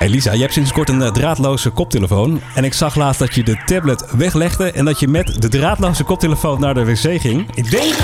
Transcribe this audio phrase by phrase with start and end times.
[0.00, 2.40] Elisa, je hebt sinds kort een eh, draadloze koptelefoon.
[2.54, 6.04] En ik zag laatst dat je de tablet weglegde en dat je met de draadloze
[6.04, 7.48] koptelefoon naar de wc ging.
[7.54, 7.94] Ik denk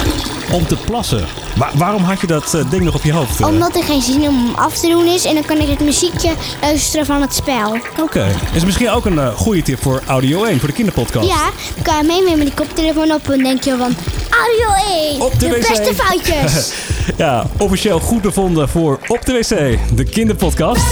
[0.53, 1.25] om te plassen.
[1.57, 3.41] Wa- waarom had je dat eh, ding nog op je hoofd?
[3.41, 3.47] eh?
[3.47, 5.25] Omdat er geen zin om hem af te doen is.
[5.25, 6.31] En dan kan ik het muziekje
[6.61, 7.79] luisteren van het spel.
[8.03, 8.27] Oké.
[8.55, 11.29] Is misschien ook een goede tip voor Audio 1, voor de kinderpodcast.
[11.29, 13.31] Ja, dan kan je meenemen met die koptelefoon op.
[13.31, 13.95] En denk je van,
[14.31, 15.69] audio 1, Op de wc.
[15.69, 16.73] beste foutjes.
[17.17, 20.83] Ja, officieel goed bevonden voor Op de WC, de kinderpodcast.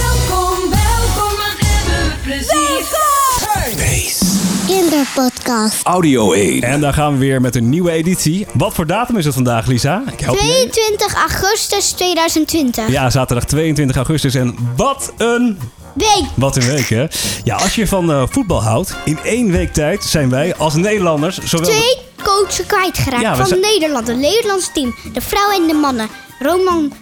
[5.15, 5.83] Kinderpodcast.
[5.83, 6.61] Audio 1.
[6.61, 8.47] En daar gaan we weer met een nieuwe editie.
[8.53, 10.03] Wat voor datum is het vandaag, Lisa?
[10.11, 10.41] Ik help je.
[10.71, 12.87] 22 augustus 2020.
[12.89, 14.35] Ja, zaterdag 22 augustus.
[14.35, 15.59] En wat een
[15.93, 16.23] Week.
[16.35, 17.05] Wat een week, hè?
[17.43, 21.37] Ja, als je van eh, voetbal houdt, in één week tijd zijn wij als Nederlanders
[21.43, 21.69] zowel...
[21.69, 24.07] Twee coachen kwijtgeraakt Ja, van zijn- Nederland.
[24.07, 24.95] Het Nederlandse team.
[25.13, 26.07] De vrouwen en de mannen.
[26.39, 26.93] Roman,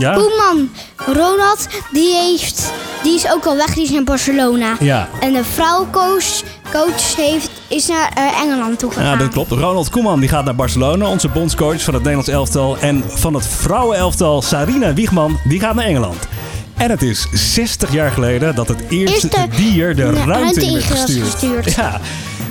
[0.00, 0.12] Ja?
[0.12, 0.70] Koeman,
[1.06, 3.74] Ronald, die, heeft, die is ook al weg.
[3.74, 4.76] Die is naar Barcelona.
[4.80, 5.08] Ja.
[5.20, 9.04] En de vrouwencoach coach heeft, is naar eh, Engeland toe gegaan.
[9.04, 9.50] Ja, dat klopt.
[9.50, 12.78] Ronald Koeman die gaat naar Barcelona, onze bondscoach van het Nederlands elftal.
[12.78, 16.28] En van het vrouwenelftal, Sarina Wiegman, die gaat naar Engeland.
[16.76, 20.72] En het is 60 jaar geleden dat het eerste Eerste dier de ruimte ruimte in
[20.72, 21.30] werd gestuurd.
[21.30, 21.74] gestuurd.
[21.74, 22.00] Ja.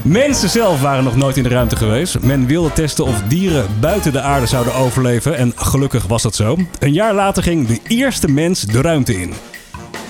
[0.08, 2.20] Mensen zelf waren nog nooit in de ruimte geweest.
[2.20, 5.38] Men wilde testen of dieren buiten de aarde zouden overleven.
[5.38, 6.58] En gelukkig was dat zo.
[6.80, 9.34] Een jaar later ging de eerste mens de ruimte in.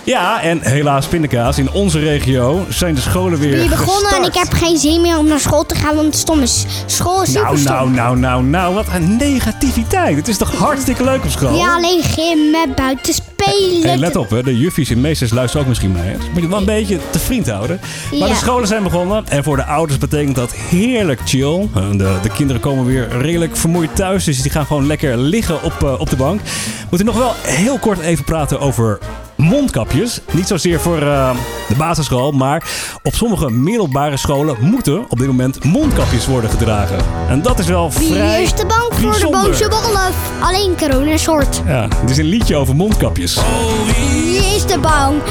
[0.04, 4.34] Ja, en helaas pindakaas, in onze regio zijn de scholen weer Die begonnen en ik
[4.34, 6.66] heb geen zin meer om naar school te gaan, want stom is.
[6.86, 10.16] School is Nou, nou, nou, nou, nou, wat een negativiteit.
[10.16, 11.58] Het is toch hartstikke leuk op school?
[11.58, 13.37] Ja, alleen gymmen, buiten spelen.
[13.82, 14.44] Hey, let op, hè.
[14.44, 16.18] de juffies en meesters luisteren ook misschien mee.
[16.18, 17.80] Dus moet je wel een beetje te vriend houden.
[18.12, 18.34] Maar Ja.
[18.34, 21.68] de scholen zijn begonnen en voor de ouders betekent dat heerlijk chill.
[21.74, 25.84] De, de kinderen komen weer redelijk vermoeid thuis, dus die gaan gewoon lekker liggen op,
[25.84, 26.42] eh, op de bank.
[26.90, 29.00] Moeten nog wel heel kort even praten over
[29.38, 30.22] mondkapjes.
[30.32, 31.30] Niet zozeer voor eh,
[31.68, 32.64] de basisschool, maar
[33.04, 36.98] op sommige middelbare scholen moeten op dit moment mondkapjes worden gedragen.
[37.30, 40.32] En dat is wel Wie vrij is de bang voor de boze wolf?
[40.42, 41.62] Alleen corona soort.
[41.66, 43.40] Ja, het is een liedje over mondkapjes.
[43.86, 45.22] Wie is de bang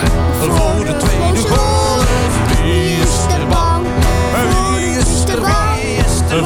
[0.40, 2.06] voor de boze wolf?
[2.62, 3.86] Wie is de bang?
[4.76, 5.64] Wie is de bang?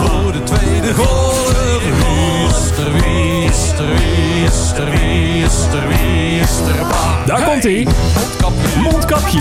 [0.08, 1.52] Voor de tweede golf.
[1.80, 6.86] Wie is er, wie is er, wie is er, wie is er, wie is er
[6.86, 7.24] bang?
[7.26, 7.86] Daar komt hij.
[8.82, 9.40] Mondkapje.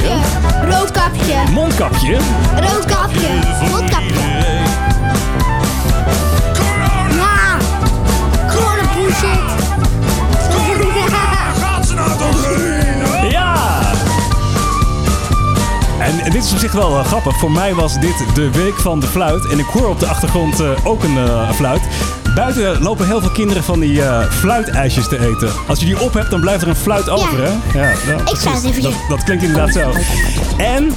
[0.70, 2.18] Roodkapje, Mondkapje.
[2.56, 3.28] roodkapje,
[3.72, 4.18] roodkapje.
[7.16, 7.58] Ja,
[8.48, 9.58] corona bullshit.
[11.60, 13.30] Gaat ze nou toch heen?
[13.32, 13.56] Ja.
[16.00, 17.38] En dit is op zich wel eh, grappig.
[17.38, 19.48] Voor mij was dit de week van de fluit.
[19.48, 21.82] En ik hoor op de achtergrond eh, ook een eh, fluit.
[22.36, 25.52] Buiten lopen heel veel kinderen van die eh, fluitijsjes te eten.
[25.68, 27.80] Als je die op hebt, dan blijft er een fluit over, hè?
[27.80, 28.42] Ja, ja, precies.
[28.42, 29.92] zou het even dat, dat klinkt inderdaad zo.
[30.58, 30.94] En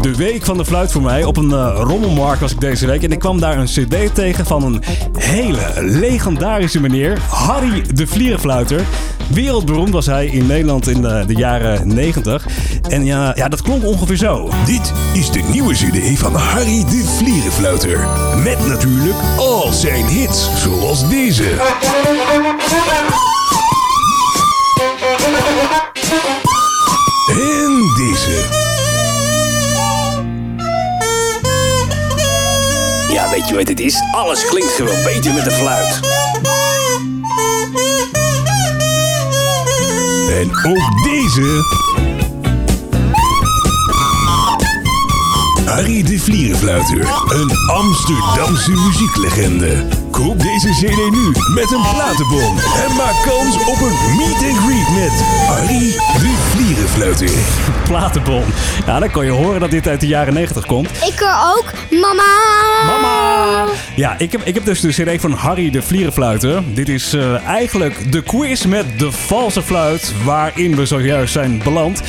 [0.00, 1.24] de week van de fluit voor mij.
[1.24, 3.02] Op een eh, rommelmarkt was ik deze week.
[3.02, 4.82] En ik kwam daar een cd tegen van een
[5.18, 7.18] hele legendarische meneer.
[7.28, 8.80] Harry de Vlierenfluiter.
[9.28, 12.46] Wereldberoemd was hij in Nederland in de, jaren 90.
[12.88, 14.50] En ja, ja, dat klonk ongeveer zo.
[14.66, 18.08] Dit is de nieuwe CD van Harry de Vlierenfluiter.
[18.44, 21.44] Met natuurlijk al zijn hits, zoals deze.
[33.42, 34.02] Weet je wat het is?
[34.12, 36.00] Alles klinkt gewoon beter met de fluit.
[40.40, 41.64] En ook deze.
[45.64, 50.01] Harry de Vlierenfluiter, een Amsterdamse muzieklegende.
[50.12, 54.88] Koop deze CD nu met een platenbon en maak kans op een meet and greet
[54.94, 55.90] met Harry
[56.20, 57.30] de Vlierenfluiter.
[57.84, 58.44] Platenbon.
[58.86, 60.90] Ja, dan kon je horen dat dit uit de jaren 90 komt.
[60.90, 62.22] Ik hoor ook mama.
[62.86, 63.64] Mama!
[63.96, 66.62] Ja, ik heb, ik heb dus de CD van Harry de Vlierenfluiter.
[66.74, 72.02] Dit is eh, eigenlijk de quiz met de valse fluit waarin we zojuist zijn beland.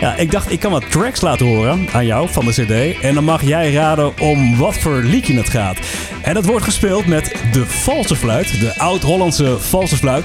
[0.00, 3.00] Ja, ik dacht ik kan wat tracks laten horen aan jou van de CD.
[3.02, 5.76] En dan mag jij raden om wat voor liedje het gaat.
[6.22, 10.24] En dat wordt gespeeld met de valse fluit, de oud-Hollandse valse fluit.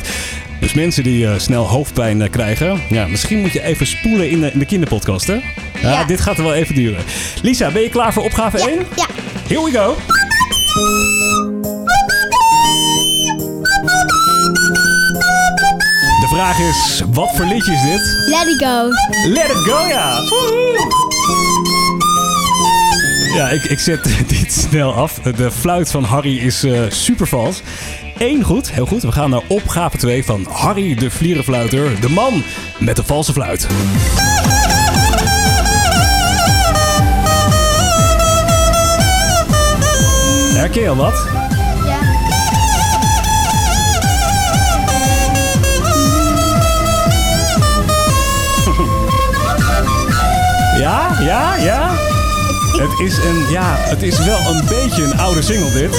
[0.59, 4.39] Dus mensen die eh, snel hoofdpijn eh, krijgen, ja, misschien moet je even spoelen in
[4.41, 5.33] de, in de kinderpodcast, hè?
[5.81, 6.03] Ja, Ja.
[6.03, 7.03] dit gaat er wel even duren.
[7.41, 8.69] Lisa, ben je klaar voor opgave 1?
[8.95, 9.05] Ja,
[9.47, 9.95] Here we go.
[16.31, 18.27] vraag is, wat voor liedje is dit?
[18.27, 18.89] Let it go.
[19.29, 20.19] Let it go, ja.
[23.33, 25.13] Ja, ik, ik zet dit snel af.
[25.13, 27.61] De fluit van Harry is eh, super vals.
[28.17, 29.01] Eén goed, heel goed.
[29.01, 32.01] We gaan naar opgave 2 van Harry de Vlierenfluiter.
[32.01, 32.43] De man
[32.79, 33.67] met de valse fluit.
[40.53, 41.40] Herken je al wat?
[52.81, 55.89] Het is een, ja, het is wel een beetje een oude single dit.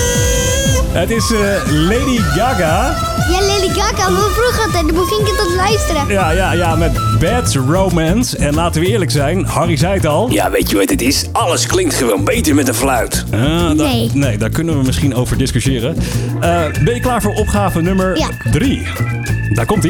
[0.92, 1.38] Het is eh,
[1.72, 2.94] Lady Gaga.
[3.30, 4.94] Ja, Lady Gaga, we vroeger altijd.
[4.94, 6.08] Dan ging ik dat luisteren.
[6.08, 8.36] Ja, ja, ja, met Bad Romance.
[8.36, 10.30] En laten we eerlijk zijn, Harry zei het al.
[10.30, 11.26] Ja, weet je wat het is?
[11.32, 13.24] Alles klinkt gewoon beter met een fluit.
[13.32, 14.10] Ah, da- Nee.
[14.14, 15.96] nee, daar kunnen we misschien over discussiëren.
[16.40, 18.28] Eh, ben je klaar voor opgave nummer Ja.
[18.50, 18.86] 3?
[19.54, 19.84] Daar komt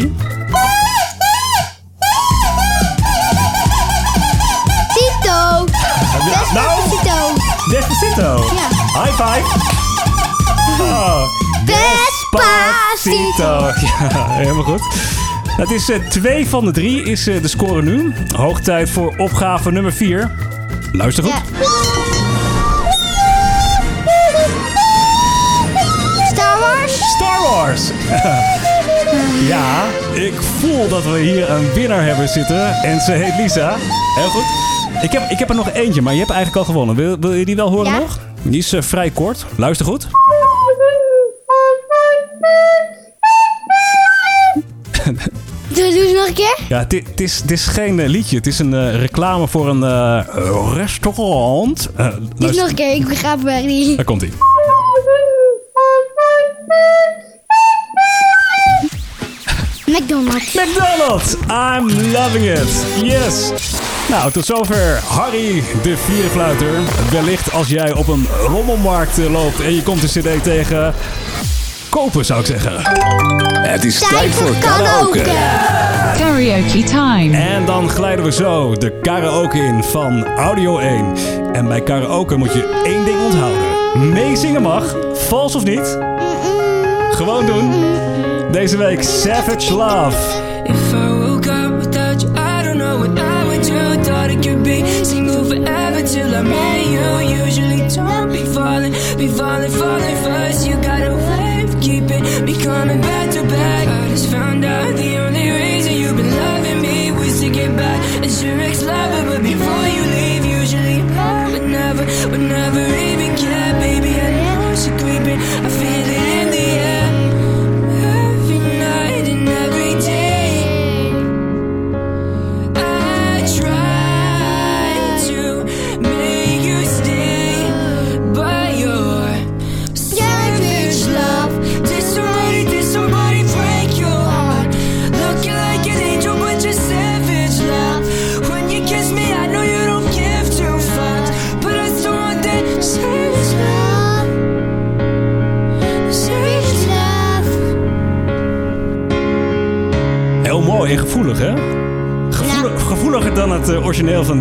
[8.15, 8.55] Despacito.
[8.55, 8.69] Ja.
[9.03, 9.43] High five.
[10.81, 11.23] Oh,
[11.65, 13.71] Despacito.
[13.99, 14.83] Ja, helemaal goed.
[15.57, 18.13] Het is eh, twee van de drie is eh, de score nu.
[18.37, 20.31] Hoog tijd voor opgave nummer 4.
[20.93, 21.33] Luister goed.
[21.33, 21.43] Ja.
[26.27, 26.93] Star Wars?
[27.17, 27.83] Star Wars.
[29.53, 32.75] ja, ik voel dat we hier een winnaar hebben zitten.
[32.83, 33.77] En ze heet Lisa.
[34.15, 34.45] Heel goed.
[35.03, 36.97] Ik heb, ik heb er nog eentje, maar je hebt eigenlijk al gewonnen.
[36.97, 37.99] Wil, wil je die wel horen Ja.
[37.99, 38.19] nog?
[38.43, 39.47] Die is eh, vrij kort.
[39.57, 40.07] Luister goed.
[45.69, 46.59] Doe, doe eens nog een keer.
[46.69, 48.37] Ja, het het is, het is geen eh, liedje.
[48.37, 49.83] Het is een eh, reclame voor een
[50.75, 51.89] restaurant.
[51.97, 53.97] Doe eens luister- nog een keer, ik begrijp het niet.
[53.97, 54.33] Daar komt ie.
[59.87, 60.55] McDonald's.
[60.55, 62.69] McDonald's, I'm loving it.
[63.03, 63.53] Yes.
[64.13, 66.71] Nou, tot zover Harry de Vierenfluiter.
[67.11, 70.95] Wellicht als jij op een rommelmarkt eh, loopt en je komt een cd tegen...
[71.89, 72.73] Kopen, zou ik zeggen.
[73.59, 75.23] Het is Tijd voor karaoke.
[76.17, 77.37] Karaoke time.
[77.37, 81.15] En dan glijden we zo de karaoke in van Audio 1.
[81.53, 84.13] En bij karaoke moet je één ding onthouden.
[84.13, 85.99] Meezingen mag, vals of niet.
[87.11, 87.85] Gewoon doen.
[88.51, 91.02] Deze week Savage Love.
[102.63, 103.12] coming back.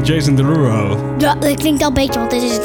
[0.06, 1.16] Van Jason Derulo.
[1.18, 2.58] Ja, dat klinkt al een beetje, want het is...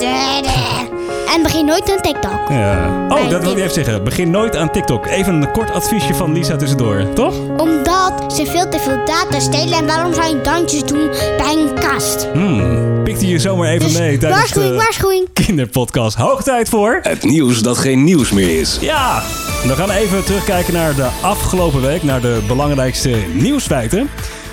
[1.35, 2.49] En begin nooit aan TikTok.
[2.49, 3.07] Ja.
[3.09, 4.05] Oh, dat wil je even zeggen.
[4.05, 5.07] Begin nooit aan TikTok.
[5.07, 7.35] Even een kort adviesje van Lisa tussendoor, toch?
[7.57, 9.79] Omdat ze veel te veel data stelen.
[9.79, 12.29] En waarom zou je dansjes doen bij een kast?
[12.33, 13.03] Hmm.
[13.05, 15.29] Pikte je zomaar even Dus mee tijdens waarschuwing, de waarschuwing.
[15.33, 16.17] kinderpodcast.
[16.17, 16.99] Hoog tijd voor...
[17.03, 18.79] Het nieuws dat geen nieuws meer is.
[18.81, 19.23] Ja,
[19.67, 24.09] we gaan even terugkijken naar de afgelopen week, naar de belangrijkste nieuwsfeiten.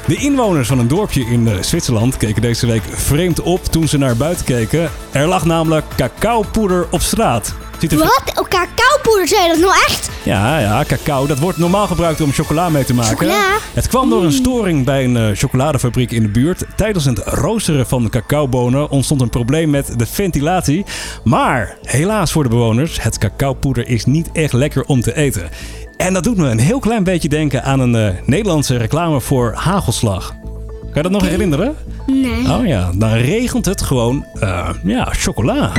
[0.08, 3.98] De inwoners van een dorpje in eh, Zwitserland keken deze week vreemd op toen ze
[3.98, 4.92] naar buiten keken.
[5.12, 7.54] Er lag namelijk cacaopoeder op straat.
[7.90, 8.24] Wat?
[8.36, 10.10] Oh, cacaopoeder, zei dat nou echt?
[10.24, 11.28] Ja, ja, cacao.
[11.28, 13.18] Dat wordt normaal gebruikt om chocola mee te maken.
[13.18, 13.58] Chocola?
[13.74, 16.64] Het kwam door een storing bij een eh, chocoladefabriek in de buurt.
[16.76, 20.86] Tijdens het roosteren van de cacaobonen ontstond een probleem met de ventilatie.
[21.24, 25.50] Maar helaas voor de bewoners, het cacaopoeder is niet echt lekker om te eten.
[25.98, 29.54] En dat doet me een heel klein beetje denken aan een eh, Nederlandse reclame voor
[29.56, 30.36] hagelslag.
[30.82, 31.76] Kan je dat nog herinneren?
[32.06, 32.52] Nee.
[32.52, 35.72] Oh ja, dan regent het gewoon, eh, ja, chocola.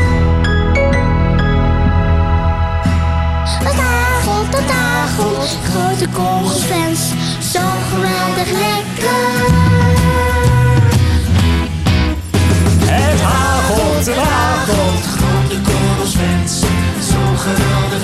[5.45, 7.01] Grote korrelsfans,
[7.53, 7.61] zo
[7.91, 9.45] geweldig lekker.
[12.85, 15.05] Het hagelt, het hagelt.
[15.05, 16.61] Grote korrels fans,
[17.11, 18.04] zo geweldig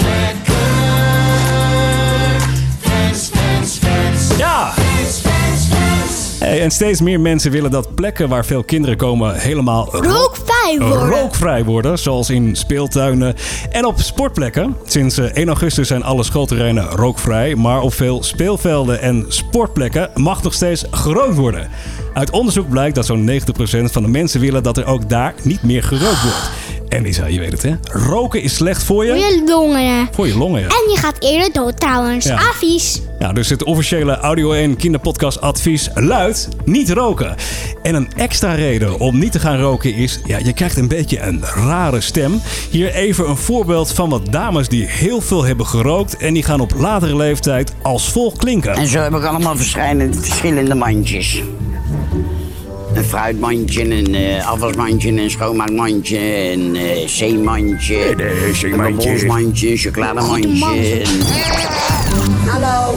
[6.60, 11.08] en steeds meer mensen willen dat plekken waar veel kinderen komen helemaal ro- Rookvrij worden.
[11.08, 11.98] rookvrij worden.
[11.98, 13.34] Zoals in speeltuinen
[13.70, 14.76] en op sportplekken.
[14.84, 17.54] Sinds eh, 1 augustus zijn alle schoolterreinen rookvrij.
[17.54, 21.68] Maar op veel speelvelden en sportplekken mag nog steeds gerookt worden.
[22.14, 23.34] Uit onderzoek blijkt dat zo'n 90%
[23.84, 26.50] van de mensen willen dat er ook daar niet meer gerookt wordt.
[26.90, 27.74] En Lisa, je weet het hè.
[27.92, 29.20] Roken is slecht voor Voor je.
[29.20, 30.08] je longen.
[30.12, 30.66] Voor je longen, ja.
[30.66, 32.24] En je gaat eerder dood trouwens.
[32.24, 32.34] Ja.
[32.34, 33.00] Advies.
[33.18, 37.34] Ja, dus het officiële Audio 1 kinderpodcast advies luidt niet roken.
[37.82, 41.20] En een extra reden om niet te gaan roken is, ja, je krijgt een beetje
[41.20, 42.40] een rare stem.
[42.70, 46.60] Hier even een voorbeeld van wat dames die heel veel hebben gerookt en die gaan
[46.60, 48.74] op latere leeftijd als volgt klinken.
[48.74, 51.42] En zo heb ik allemaal verschillende, verschillende mandjes.
[52.94, 56.18] Een fruitmandje, een eh, afwasmandje, een schoonmaakmandje,
[56.52, 58.14] een eh zeemandje,
[58.62, 61.00] een barbonsmandje, een chocolademandje.
[61.00, 61.22] een-
[62.46, 62.94] Hallo,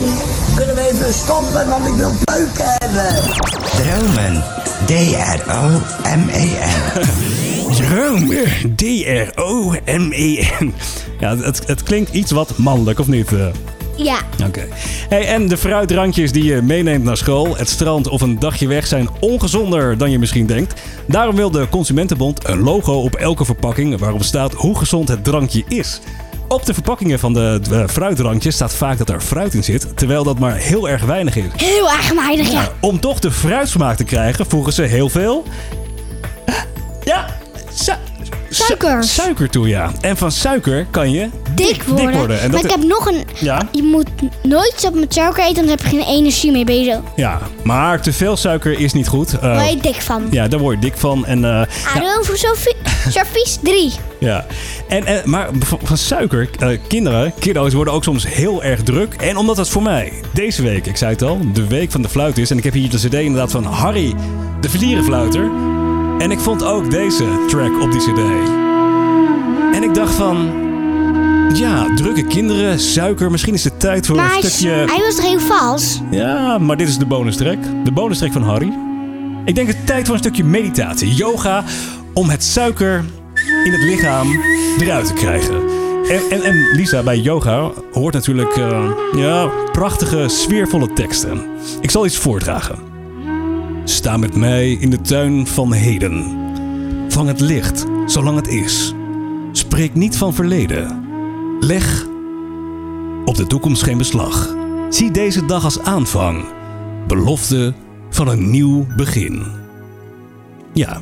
[0.55, 3.15] kunnen we even stoppen, want ik wil peuken hebben.
[3.77, 4.43] Dromen.
[4.85, 6.71] D-R-O-M-E-N.
[7.75, 8.75] Dromen.
[8.75, 10.73] D-R-O-M-E-N.
[11.19, 13.31] Ja, het, het klinkt iets wat mannelijk, of niet?
[13.95, 14.17] Ja.
[14.47, 14.67] Oké.
[15.09, 18.87] Hey, en de fruitdrankjes die je meeneemt naar school, het strand of een dagje weg
[18.87, 20.81] zijn ongezonder dan je misschien denkt.
[21.07, 25.63] Daarom wil de Consumentenbond een logo op elke verpakking waarop staat hoe gezond het drankje
[25.67, 25.99] is.
[26.47, 30.39] Op de verpakkingen van de fruitdrankjes staat vaak dat er fruit in zit, terwijl dat
[30.39, 31.43] maar heel erg weinig is.
[31.55, 32.71] Heel erg weinig, ja.
[32.79, 35.43] Om toch de fruitsmaak te krijgen, voegen ze heel veel.
[38.53, 39.03] Su- Suiker.
[39.03, 39.91] suiker toe, ja.
[40.01, 42.41] En van suiker kan je Dik worden.
[42.41, 43.23] En maar ik heb nog een...
[43.39, 43.61] Ja?
[43.71, 44.07] Je moet
[44.43, 46.97] nooit zo met suiker eten, dan heb je geen energie meer bezig.
[47.15, 49.33] Ja, maar te veel suiker is niet goed.
[49.33, 50.27] Eh, Daar word je dik van.
[50.31, 51.25] ja, daar word je dik van.
[51.25, 51.61] En, eh,
[51.95, 52.75] ja, voor Sophie-
[53.09, 53.91] Servies 3.
[54.19, 54.45] ja.
[54.87, 59.13] En, en, maar van, van suiker, eh, kinderen, kiddo's worden ook soms heel erg druk.
[59.13, 62.09] En omdat het voor mij deze week, ik zei het al, de week van de
[62.09, 62.51] fluit is.
[62.51, 64.13] En ik heb hier de cd inderdaad van Harry,
[64.61, 65.51] de vlierenfluiter.
[66.19, 68.19] En ik vond ook deze track op die cd.
[69.73, 70.51] En ik dacht van,
[71.53, 74.69] ja, drukke kinderen, suiker, misschien is het tijd voor Maar een stukje...
[74.69, 76.01] hij was toch heel vals?
[76.11, 77.57] Ja, maar dit is de bonus track.
[77.83, 78.73] De bonus track van Harry.
[79.45, 81.13] Ik denk het tijd voor een stukje meditatie.
[81.13, 81.63] Yoga
[82.13, 83.03] om het suiker
[83.63, 84.27] in het lichaam
[84.79, 85.55] eruit te krijgen.
[86.09, 91.41] En, en, en Lisa, bij yoga hoort natuurlijk eh, ja, prachtige, sfeervolle teksten.
[91.81, 92.92] Ik zal iets voordragen.
[93.83, 96.37] Sta met mij in de tuin van heden.
[97.09, 98.93] Vang het licht, zolang het is.
[99.51, 101.05] Spreek niet van verleden.
[101.59, 102.07] Leg
[103.25, 104.55] op de toekomst geen beslag.
[104.89, 106.45] Zie deze dag als aanvang.
[107.07, 107.73] Belofte
[108.09, 109.43] van een nieuw begin.
[110.73, 111.01] Ja.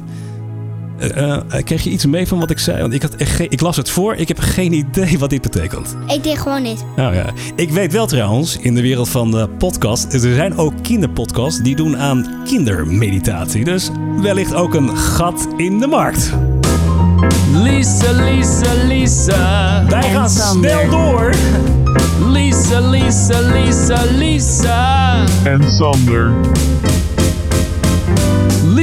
[1.02, 2.82] Eh, eh, kreeg je iets mee van wat ik zei?
[2.82, 4.16] Want ik, had echt geen, ik las het voor.
[4.16, 5.96] Ik heb geen idee wat dit betekent.
[6.08, 6.86] Ik deed gewoon niet.
[6.96, 7.26] Nou ja.
[7.56, 10.14] Ik weet wel trouwens, in de wereld van de podcast...
[10.14, 13.64] er zijn ook kinderpodcasts die doen aan kindermeditatie.
[13.64, 13.90] Dus
[14.22, 16.34] wellicht ook een gat in de markt.
[17.54, 19.86] Lisa, Lisa, Lisa.
[19.90, 21.34] Wij gaan snel door.
[22.28, 25.24] Lisa, Lisa, Lisa, Lisa.
[25.44, 26.32] En Sander.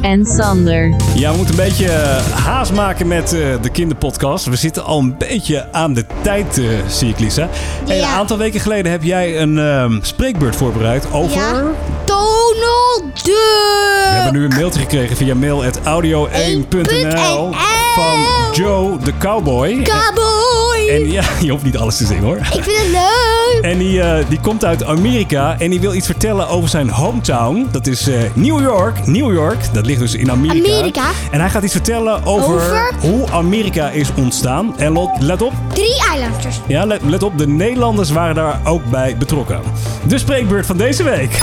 [0.01, 0.95] En Sander.
[1.15, 4.45] Ja, we moeten een beetje eh, haast maken met eh, de kinderpodcast.
[4.45, 7.49] We zitten al een beetje aan de tijd, eh, zie ik, Lisa.
[7.87, 11.37] En een aantal weken geleden heb jij een ehm, spreekbeurt voorbereid over...
[11.37, 11.63] Ja.
[13.23, 17.53] We hebben nu een mailtje gekregen via mail.audio1.nl
[17.95, 19.81] van Joe de Cowboy.
[19.81, 20.89] Cowboy.
[20.89, 22.37] En ja, je hoeft niet alles te zingen hoor.
[22.37, 23.34] Ik vind het leuk.
[23.61, 27.67] En die, eh, die komt uit Amerika en die wil iets vertellen over zijn hometown.
[27.71, 29.07] Dat is eh, New York.
[29.07, 30.67] New York, dat ligt dus in Amerika.
[30.75, 31.09] Amerika?
[31.31, 32.91] En hij gaat iets vertellen over, Over?
[32.99, 34.77] hoe Amerika is ontstaan.
[34.77, 36.55] En lot- let op, Drie eilanders.
[36.67, 39.59] ja, let, let op, de Nederlanders waren daar ook bij betrokken.
[40.07, 41.39] De spreekbeurt van deze week.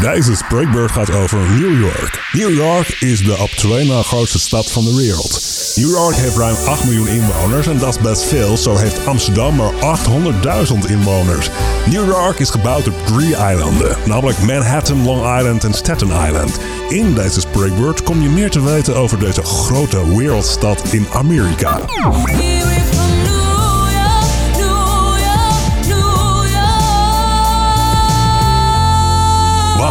[0.00, 2.28] Deze spreekbeurt gaat over New York.
[2.32, 5.40] New York is de op twee na grootste stad van de wereld.
[5.76, 8.56] New York heeft ruim 8 miljoen inwoners en dat is best veel.
[8.56, 11.50] Zo heeft Amsterdam maar 800.000 inwoners.
[11.90, 16.58] New York is gebouwd op drie eilanden, namelijk Manhattan, Long Island en Staten Island.
[16.88, 21.80] In deze spreekbeurt kom je meer te weten over deze grote wereldstad in Amerika.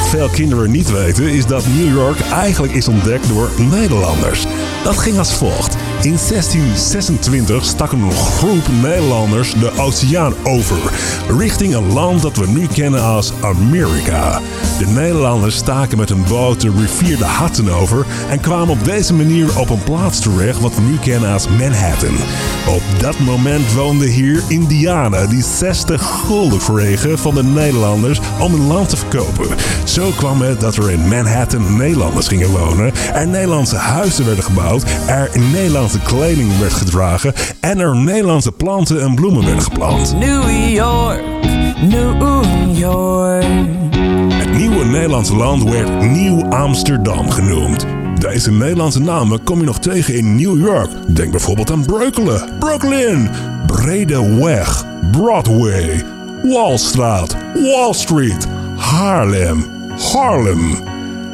[0.02, 4.46] Wat veel kinderen niet weten is dat New York eigenlijk is ontdekt door Nederlanders.
[4.84, 5.76] Dat ging als volgt.
[6.02, 10.78] In 1626 stak een groep Nederlanders de oceaan over,
[11.38, 14.42] richting een land dat we nu kennen als Amerika.
[14.82, 19.14] De Nederlanders staken met een boot de rivier de Hudson over en kwamen op deze
[19.14, 22.16] manier op een plaats terecht wat we nu kennen als Manhattan.
[22.68, 28.68] Op dat moment woonden hier Indianen die 60 gulden kregen van de Nederlanders om hun
[28.68, 29.48] land te verkopen.
[29.84, 34.84] Zo kwam het dat er in Manhattan Nederlanders gingen wonen, er Nederlandse huizen werden gebouwd,
[35.08, 40.16] er Nederlandse kleding werd gedragen en er Nederlandse planten en bloemen werden geplant.
[40.20, 41.24] New York,
[41.82, 42.44] New
[42.78, 43.81] York.
[44.82, 47.86] Nieuwe Nederlandse land werd Nieuw Amsterdam genoemd.
[48.20, 50.90] Deze Nederlandse namen kom je nog tegen in New York.
[51.08, 53.30] Denk bijvoorbeeld aan Breukelen, Brooklyn,
[53.68, 56.04] Bredeweg, Broadway,
[56.44, 58.48] Wallstraat, Wall Street,
[58.78, 59.66] Haarlem,
[60.14, 60.91] Harlem.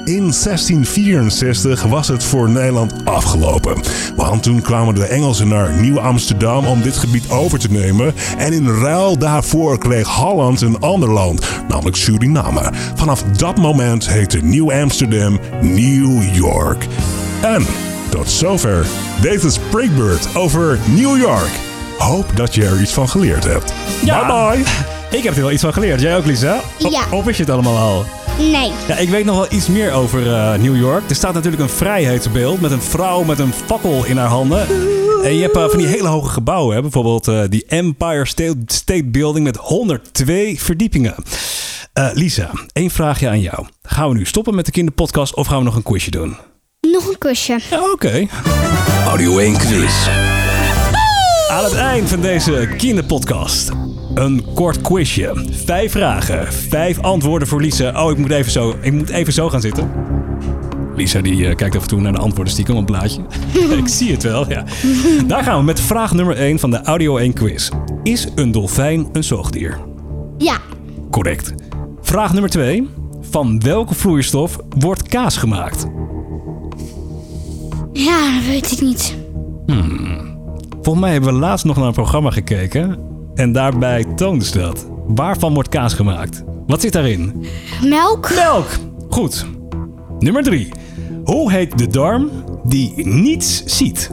[0.07, 3.81] In 1664 was het voor Nederland afgelopen.
[4.15, 8.13] Want toen kwamen de Engelsen naar Nieuw-Amsterdam om dit gebied over te nemen.
[8.37, 12.71] En in ruil daarvoor kreeg Holland een ander land, namelijk Suriname.
[12.95, 16.87] Vanaf dat moment heette Nieuw-Amsterdam New York.
[17.41, 17.65] En
[18.09, 18.85] tot zover
[19.21, 21.51] deze spreekbeurt over New York.
[21.97, 23.73] Hoop dat je er iets van geleerd hebt.
[24.03, 24.25] Ja.
[24.25, 24.65] Bye bye.
[25.17, 26.01] Ik heb er wel iets van geleerd.
[26.01, 26.61] Jij ook, Lisa?
[26.77, 27.01] Ja.
[27.11, 28.05] Of wist je het allemaal al?
[28.39, 28.71] Nee.
[28.87, 31.09] Ja, ik weet nog wel iets meer over eh, New York.
[31.09, 34.67] Er staat natuurlijk een vrijheidsbeeld met een vrouw met een fakkel in haar handen.
[35.23, 36.75] En je hebt eh, van die hele hoge gebouwen.
[36.75, 36.81] Hè?
[36.81, 41.15] Bijvoorbeeld eh, die Empire State, State Building met 102 verdiepingen.
[41.93, 43.65] Eh, Lisa, één vraagje aan jou.
[43.81, 46.37] Gaan we nu stoppen met de kinderpodcast of gaan we nog een quizje doen?
[46.81, 47.59] Nog een kusje.
[47.69, 48.27] Ja, oké.
[49.07, 50.07] Audio 1 quiz.
[51.49, 53.71] Aan het eind van deze kinderpodcast.
[54.17, 55.45] Een kort quizje.
[55.65, 56.53] Vijf vragen.
[56.53, 58.03] Vijf antwoorden voor Lisa.
[58.03, 59.91] Oh, ik moet even zo, ik moet even zo gaan zitten.
[60.95, 63.21] Lisa die eh, kijkt af en toe naar de antwoorden stiekem op het blaadje.
[63.81, 64.63] ik zie het wel, ja.
[65.27, 67.69] Daar gaan we met vraag nummer 1 van de Audio 1 quiz.
[68.03, 69.77] Is een dolfijn een zoogdier?
[70.37, 70.57] Ja.
[71.11, 71.53] Correct.
[72.01, 72.89] Vraag nummer 2.
[73.21, 75.85] Van welke vloeistof wordt kaas gemaakt?
[77.93, 79.15] Ja, dat weet ik niet.
[80.81, 83.07] Volgens mij hebben we laatst nog naar een programma gekeken.
[83.37, 84.87] En daarbij dat.
[85.07, 86.43] Waarvan wordt kaas gemaakt?
[86.67, 87.45] Wat zit daarin?
[87.83, 88.35] Melk?
[88.35, 88.67] Melk.
[89.09, 89.45] Goed.
[90.19, 90.71] Nummer 3.
[91.23, 92.29] Hoe heet de darm
[92.63, 94.11] die niets ziet?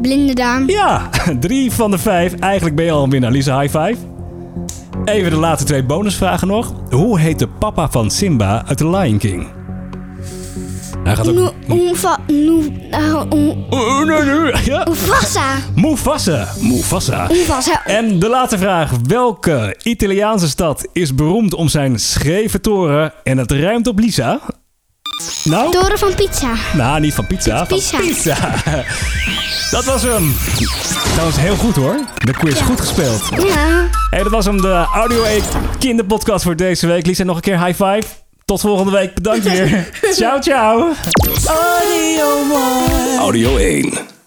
[0.00, 0.68] Blinde darm.
[0.68, 1.08] Ja,
[1.40, 2.34] drie van de vijf.
[2.34, 3.30] Eigenlijk ben je al een winnaar.
[3.30, 3.96] Lisa, high five.
[5.04, 6.72] Even de laatste twee bonusvragen nog.
[6.90, 9.46] Hoe heet de papa van Simba uit The Lion King?
[11.08, 11.54] Hij gaat ook...
[15.74, 16.48] Mufasa.
[16.62, 17.26] Mufasa.
[17.30, 17.84] Oefassa.
[17.84, 18.90] En de laatste vraag.
[19.06, 24.40] Welke Italiaanse stad is beroemd om zijn scheve toren en het ruimt op Lisa?
[25.44, 25.70] Nou?
[25.70, 26.52] Toren van pizza.
[26.74, 27.56] Nou, niet van pizza.
[27.56, 27.98] Van Pizza.
[27.98, 28.36] pizza.
[29.70, 30.34] Dat was hem.
[31.16, 31.96] Dat was heel goed hoor.
[32.24, 33.28] De quiz goed gespeeld.
[33.30, 33.88] Ja.
[34.10, 35.42] Hey, dat was hem, de Audio 1
[35.78, 37.06] kinderpodcast voor deze week.
[37.06, 38.27] Lisa, nog een keer high five.
[38.48, 39.14] Tot volgende week.
[39.14, 39.88] Bedankt weer.
[40.18, 40.92] ciao, ciao.
[43.18, 44.17] Audio 1.